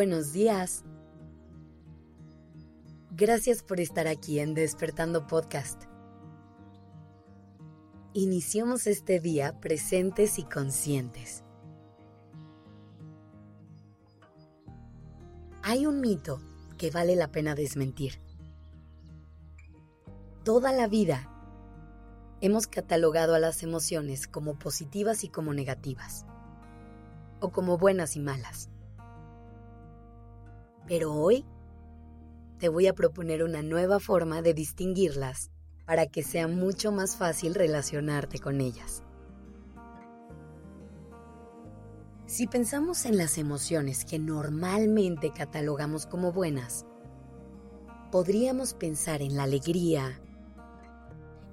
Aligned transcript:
Buenos 0.00 0.32
días. 0.32 0.82
Gracias 3.10 3.62
por 3.62 3.80
estar 3.80 4.06
aquí 4.06 4.38
en 4.38 4.54
Despertando 4.54 5.26
Podcast. 5.26 5.82
Iniciamos 8.14 8.86
este 8.86 9.20
día 9.20 9.60
presentes 9.60 10.38
y 10.38 10.44
conscientes. 10.44 11.44
Hay 15.62 15.84
un 15.84 16.00
mito 16.00 16.40
que 16.78 16.90
vale 16.90 17.14
la 17.14 17.30
pena 17.30 17.54
desmentir. 17.54 18.22
Toda 20.44 20.72
la 20.72 20.88
vida 20.88 21.28
hemos 22.40 22.66
catalogado 22.68 23.34
a 23.34 23.38
las 23.38 23.62
emociones 23.62 24.26
como 24.26 24.58
positivas 24.58 25.24
y 25.24 25.28
como 25.28 25.52
negativas, 25.52 26.24
o 27.40 27.52
como 27.52 27.76
buenas 27.76 28.16
y 28.16 28.20
malas. 28.20 28.70
Pero 30.90 31.14
hoy 31.14 31.44
te 32.58 32.68
voy 32.68 32.88
a 32.88 32.94
proponer 32.94 33.44
una 33.44 33.62
nueva 33.62 34.00
forma 34.00 34.42
de 34.42 34.54
distinguirlas 34.54 35.52
para 35.86 36.06
que 36.08 36.24
sea 36.24 36.48
mucho 36.48 36.90
más 36.90 37.14
fácil 37.14 37.54
relacionarte 37.54 38.40
con 38.40 38.60
ellas. 38.60 39.04
Si 42.26 42.48
pensamos 42.48 43.04
en 43.06 43.18
las 43.18 43.38
emociones 43.38 44.04
que 44.04 44.18
normalmente 44.18 45.30
catalogamos 45.30 46.06
como 46.06 46.32
buenas, 46.32 46.86
podríamos 48.10 48.74
pensar 48.74 49.22
en 49.22 49.36
la 49.36 49.44
alegría, 49.44 50.20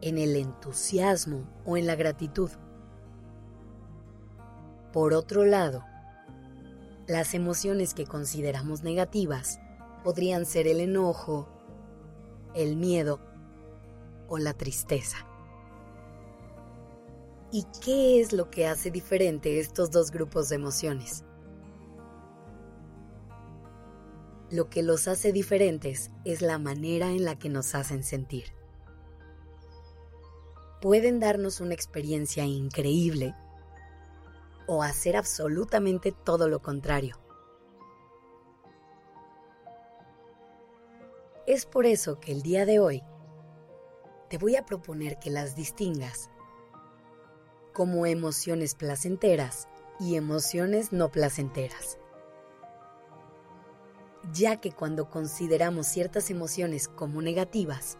en 0.00 0.16
el 0.16 0.34
entusiasmo 0.34 1.46
o 1.66 1.76
en 1.76 1.86
la 1.86 1.94
gratitud. 1.94 2.50
Por 4.94 5.12
otro 5.12 5.44
lado, 5.44 5.84
las 7.06 7.34
emociones 7.34 7.94
que 7.94 8.06
consideramos 8.06 8.82
negativas 8.82 9.60
podrían 10.02 10.44
ser 10.44 10.66
el 10.66 10.80
enojo, 10.80 11.48
el 12.54 12.76
miedo 12.76 13.20
o 14.28 14.38
la 14.38 14.54
tristeza. 14.54 15.18
¿Y 17.52 17.64
qué 17.80 18.20
es 18.20 18.32
lo 18.32 18.50
que 18.50 18.66
hace 18.66 18.90
diferente 18.90 19.60
estos 19.60 19.90
dos 19.90 20.10
grupos 20.10 20.48
de 20.48 20.56
emociones? 20.56 21.24
Lo 24.50 24.68
que 24.68 24.82
los 24.82 25.06
hace 25.06 25.32
diferentes 25.32 26.10
es 26.24 26.42
la 26.42 26.58
manera 26.58 27.10
en 27.10 27.24
la 27.24 27.38
que 27.38 27.48
nos 27.48 27.74
hacen 27.74 28.02
sentir. 28.02 28.46
Pueden 30.80 31.20
darnos 31.20 31.60
una 31.60 31.74
experiencia 31.74 32.44
increíble 32.44 33.34
o 34.66 34.82
hacer 34.82 35.16
absolutamente 35.16 36.12
todo 36.12 36.48
lo 36.48 36.60
contrario. 36.60 37.18
Es 41.46 41.64
por 41.64 41.86
eso 41.86 42.18
que 42.18 42.32
el 42.32 42.42
día 42.42 42.66
de 42.66 42.80
hoy 42.80 43.02
te 44.28 44.38
voy 44.38 44.56
a 44.56 44.64
proponer 44.64 45.18
que 45.18 45.30
las 45.30 45.54
distingas 45.54 46.30
como 47.72 48.06
emociones 48.06 48.74
placenteras 48.74 49.68
y 50.00 50.16
emociones 50.16 50.92
no 50.92 51.10
placenteras. 51.10 51.98
Ya 54.32 54.60
que 54.60 54.72
cuando 54.72 55.08
consideramos 55.08 55.86
ciertas 55.86 56.30
emociones 56.30 56.88
como 56.88 57.22
negativas, 57.22 57.98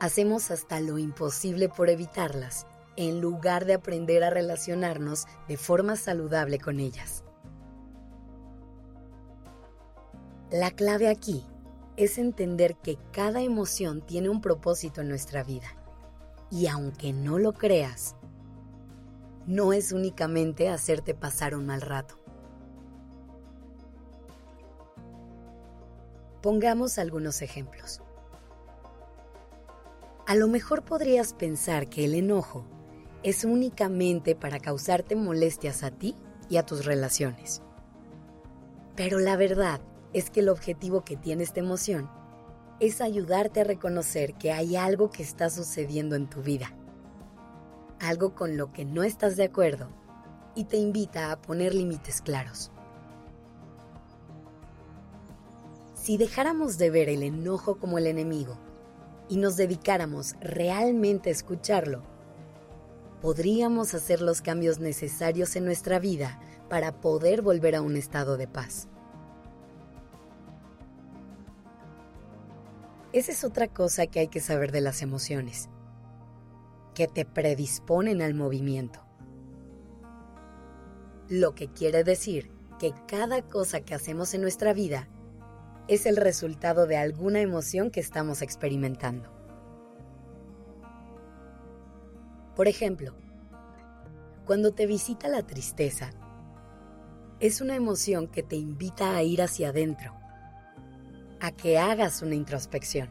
hacemos 0.00 0.50
hasta 0.50 0.80
lo 0.80 0.98
imposible 0.98 1.68
por 1.68 1.90
evitarlas 1.90 2.66
en 2.96 3.20
lugar 3.20 3.64
de 3.64 3.74
aprender 3.74 4.24
a 4.24 4.30
relacionarnos 4.30 5.26
de 5.48 5.56
forma 5.56 5.96
saludable 5.96 6.58
con 6.58 6.80
ellas. 6.80 7.24
La 10.50 10.70
clave 10.70 11.08
aquí 11.08 11.44
es 11.96 12.18
entender 12.18 12.76
que 12.76 12.98
cada 13.12 13.40
emoción 13.40 14.00
tiene 14.00 14.28
un 14.28 14.40
propósito 14.40 15.00
en 15.00 15.08
nuestra 15.08 15.42
vida. 15.42 15.66
Y 16.50 16.66
aunque 16.66 17.12
no 17.12 17.38
lo 17.38 17.52
creas, 17.52 18.16
no 19.46 19.72
es 19.72 19.92
únicamente 19.92 20.68
hacerte 20.68 21.14
pasar 21.14 21.54
un 21.54 21.66
mal 21.66 21.80
rato. 21.80 22.18
Pongamos 26.42 26.98
algunos 26.98 27.42
ejemplos. 27.42 28.00
A 30.26 30.34
lo 30.36 30.48
mejor 30.48 30.84
podrías 30.84 31.32
pensar 31.32 31.88
que 31.88 32.04
el 32.04 32.14
enojo 32.14 32.64
es 33.24 33.42
únicamente 33.44 34.36
para 34.36 34.60
causarte 34.60 35.16
molestias 35.16 35.82
a 35.82 35.90
ti 35.90 36.14
y 36.50 36.58
a 36.58 36.66
tus 36.66 36.84
relaciones. 36.84 37.62
Pero 38.94 39.18
la 39.18 39.36
verdad 39.36 39.80
es 40.12 40.28
que 40.28 40.40
el 40.40 40.50
objetivo 40.50 41.04
que 41.04 41.16
tiene 41.16 41.42
esta 41.42 41.60
emoción 41.60 42.10
es 42.80 43.00
ayudarte 43.00 43.62
a 43.62 43.64
reconocer 43.64 44.34
que 44.34 44.52
hay 44.52 44.76
algo 44.76 45.10
que 45.10 45.22
está 45.22 45.48
sucediendo 45.48 46.16
en 46.16 46.28
tu 46.28 46.42
vida, 46.42 46.76
algo 47.98 48.34
con 48.34 48.58
lo 48.58 48.72
que 48.72 48.84
no 48.84 49.02
estás 49.02 49.36
de 49.36 49.44
acuerdo 49.44 49.88
y 50.54 50.64
te 50.64 50.76
invita 50.76 51.32
a 51.32 51.40
poner 51.40 51.74
límites 51.74 52.20
claros. 52.20 52.70
Si 55.94 56.18
dejáramos 56.18 56.76
de 56.76 56.90
ver 56.90 57.08
el 57.08 57.22
enojo 57.22 57.78
como 57.78 57.96
el 57.96 58.06
enemigo 58.06 58.58
y 59.30 59.38
nos 59.38 59.56
dedicáramos 59.56 60.34
realmente 60.42 61.30
a 61.30 61.32
escucharlo, 61.32 62.13
podríamos 63.24 63.94
hacer 63.94 64.20
los 64.20 64.42
cambios 64.42 64.80
necesarios 64.80 65.56
en 65.56 65.64
nuestra 65.64 65.98
vida 65.98 66.38
para 66.68 67.00
poder 67.00 67.40
volver 67.40 67.74
a 67.74 67.80
un 67.80 67.96
estado 67.96 68.36
de 68.36 68.46
paz. 68.46 68.86
Esa 73.14 73.32
es 73.32 73.42
otra 73.42 73.68
cosa 73.68 74.06
que 74.08 74.20
hay 74.20 74.28
que 74.28 74.40
saber 74.40 74.72
de 74.72 74.82
las 74.82 75.00
emociones, 75.00 75.70
que 76.94 77.08
te 77.08 77.24
predisponen 77.24 78.20
al 78.20 78.34
movimiento. 78.34 79.00
Lo 81.26 81.54
que 81.54 81.68
quiere 81.68 82.04
decir 82.04 82.50
que 82.78 82.92
cada 83.08 83.40
cosa 83.40 83.80
que 83.80 83.94
hacemos 83.94 84.34
en 84.34 84.42
nuestra 84.42 84.74
vida 84.74 85.08
es 85.88 86.04
el 86.04 86.16
resultado 86.16 86.86
de 86.86 86.98
alguna 86.98 87.40
emoción 87.40 87.90
que 87.90 88.00
estamos 88.00 88.42
experimentando. 88.42 89.33
Por 92.56 92.68
ejemplo, 92.68 93.14
cuando 94.46 94.72
te 94.72 94.86
visita 94.86 95.28
la 95.28 95.42
tristeza, 95.42 96.10
es 97.40 97.60
una 97.60 97.74
emoción 97.74 98.28
que 98.28 98.42
te 98.42 98.56
invita 98.56 99.16
a 99.16 99.22
ir 99.22 99.42
hacia 99.42 99.70
adentro, 99.70 100.14
a 101.40 101.50
que 101.50 101.78
hagas 101.78 102.22
una 102.22 102.34
introspección. 102.34 103.10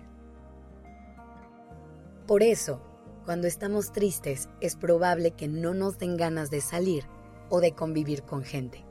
Por 2.25 2.41
eso, 2.41 2.81
cuando 3.25 3.47
estamos 3.47 3.91
tristes, 3.91 4.49
es 4.61 4.75
probable 4.75 5.31
que 5.31 5.47
no 5.47 5.73
nos 5.73 5.97
den 5.97 6.15
ganas 6.15 6.49
de 6.49 6.61
salir 6.61 7.03
o 7.49 7.59
de 7.59 7.73
convivir 7.73 8.23
con 8.23 8.43
gente. 8.43 8.85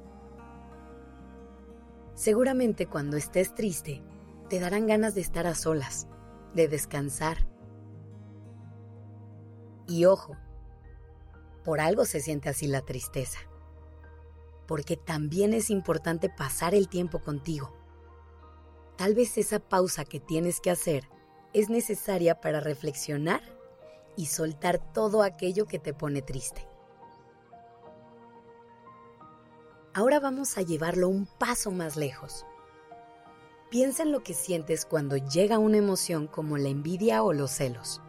Seguramente 2.15 2.87
cuando 2.87 3.17
estés 3.17 3.55
triste, 3.55 4.03
te 4.49 4.61
darán 4.61 4.87
ganas 4.87 5.15
de 5.15 5.23
estar 5.23 5.47
a 5.47 5.55
solas, 5.55 6.09
de 6.55 6.69
descansar. 6.69 7.52
Y 9.93 10.07
ojo, 10.07 10.39
por 11.67 11.79
algo 11.79 12.07
se 12.07 12.23
siente 12.23 12.49
así 12.49 12.67
la 12.67 12.81
tristeza. 12.81 13.41
Porque 14.67 14.97
también 14.97 15.53
es 15.53 15.69
importante 15.69 16.31
pasar 16.31 16.75
el 16.75 16.89
tiempo 16.89 17.19
contigo. 17.19 17.75
Tal 18.97 19.15
vez 19.15 19.37
esa 19.37 19.59
pausa 19.59 20.07
que 20.07 20.19
tienes 20.19 20.61
que 20.61 20.71
hacer 20.71 21.11
es 21.53 21.69
necesaria 21.69 22.41
para 22.41 22.61
reflexionar 22.61 23.43
y 24.17 24.27
soltar 24.27 24.79
todo 24.95 25.23
aquello 25.23 25.67
que 25.67 25.79
te 25.79 25.93
pone 25.93 26.23
triste. 26.23 26.67
Ahora 29.93 30.21
vamos 30.21 30.57
a 30.57 30.63
llevarlo 30.63 31.11
un 31.11 31.27
paso 31.27 31.71
más 31.71 31.99
lejos. 31.99 32.47
Piensa 33.69 34.05
en 34.05 34.13
lo 34.13 34.23
que 34.23 34.33
sientes 34.33 34.87
cuando 34.87 35.19
llega 35.19 35.59
una 35.59 35.77
emoción 35.77 36.29
como 36.29 36.57
la 36.57 36.71
envidia 36.71 37.23
o 37.23 37.35
los 37.35 37.51
celos. 37.51 38.01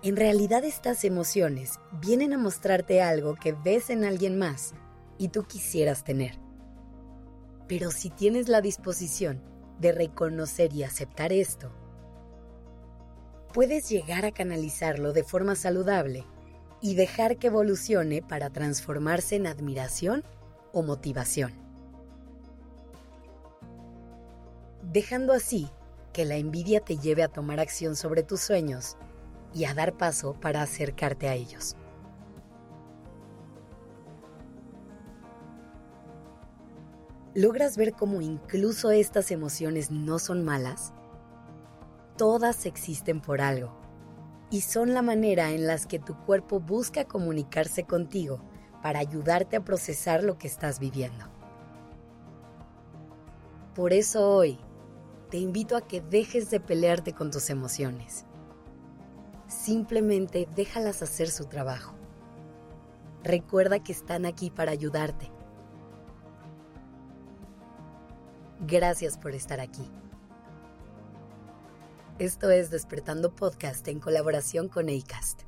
En 0.00 0.14
realidad 0.14 0.62
estas 0.62 1.02
emociones 1.02 1.80
vienen 2.00 2.32
a 2.32 2.38
mostrarte 2.38 3.02
algo 3.02 3.34
que 3.34 3.52
ves 3.52 3.90
en 3.90 4.04
alguien 4.04 4.38
más 4.38 4.74
y 5.18 5.28
tú 5.28 5.42
quisieras 5.42 6.04
tener. 6.04 6.38
Pero 7.66 7.90
si 7.90 8.08
tienes 8.08 8.48
la 8.48 8.60
disposición 8.60 9.42
de 9.80 9.90
reconocer 9.90 10.72
y 10.72 10.84
aceptar 10.84 11.32
esto, 11.32 11.72
puedes 13.52 13.88
llegar 13.88 14.24
a 14.24 14.30
canalizarlo 14.30 15.12
de 15.12 15.24
forma 15.24 15.56
saludable 15.56 16.24
y 16.80 16.94
dejar 16.94 17.36
que 17.36 17.48
evolucione 17.48 18.22
para 18.22 18.50
transformarse 18.50 19.34
en 19.34 19.48
admiración 19.48 20.22
o 20.72 20.82
motivación. 20.82 21.52
Dejando 24.92 25.32
así 25.32 25.68
que 26.12 26.24
la 26.24 26.36
envidia 26.36 26.80
te 26.80 26.98
lleve 26.98 27.24
a 27.24 27.28
tomar 27.28 27.58
acción 27.58 27.96
sobre 27.96 28.22
tus 28.22 28.40
sueños 28.40 28.96
y 29.54 29.64
a 29.64 29.74
dar 29.74 29.96
paso 29.96 30.34
para 30.34 30.62
acercarte 30.62 31.28
a 31.28 31.34
ellos. 31.34 31.76
¿Logras 37.34 37.76
ver 37.76 37.92
cómo 37.92 38.20
incluso 38.20 38.90
estas 38.90 39.30
emociones 39.30 39.90
no 39.90 40.18
son 40.18 40.44
malas? 40.44 40.92
Todas 42.16 42.66
existen 42.66 43.20
por 43.20 43.40
algo 43.40 43.76
y 44.50 44.62
son 44.62 44.92
la 44.92 45.02
manera 45.02 45.50
en 45.50 45.66
las 45.66 45.86
que 45.86 45.98
tu 45.98 46.16
cuerpo 46.24 46.58
busca 46.58 47.04
comunicarse 47.04 47.84
contigo 47.84 48.40
para 48.82 48.98
ayudarte 48.98 49.56
a 49.56 49.64
procesar 49.64 50.24
lo 50.24 50.38
que 50.38 50.48
estás 50.48 50.80
viviendo. 50.80 51.26
Por 53.74 53.92
eso 53.92 54.28
hoy 54.28 54.58
te 55.30 55.36
invito 55.36 55.76
a 55.76 55.86
que 55.86 56.00
dejes 56.00 56.50
de 56.50 56.58
pelearte 56.58 57.12
con 57.12 57.30
tus 57.30 57.50
emociones 57.50 58.24
Simplemente 59.48 60.46
déjalas 60.54 61.02
hacer 61.02 61.30
su 61.30 61.46
trabajo. 61.46 61.94
Recuerda 63.24 63.82
que 63.82 63.92
están 63.92 64.26
aquí 64.26 64.50
para 64.50 64.72
ayudarte. 64.72 65.32
Gracias 68.60 69.16
por 69.16 69.34
estar 69.34 69.60
aquí. 69.60 69.90
Esto 72.18 72.50
es 72.50 72.70
Despertando 72.70 73.34
Podcast 73.34 73.86
en 73.88 74.00
colaboración 74.00 74.68
con 74.68 74.88
ACAST. 74.88 75.47